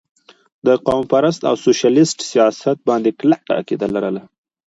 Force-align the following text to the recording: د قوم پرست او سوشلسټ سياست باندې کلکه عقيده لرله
د 0.65 0.67
قوم 0.85 1.03
پرست 1.11 1.41
او 1.49 1.55
سوشلسټ 1.63 2.17
سياست 2.31 2.77
باندې 2.89 3.09
کلکه 3.19 3.49
عقيده 3.59 3.87
لرله 3.95 4.23